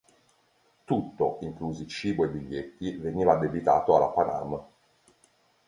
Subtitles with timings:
[0.83, 4.65] Tutto, inclusi cibo e biglietti, veniva addebitato alla Pan Am.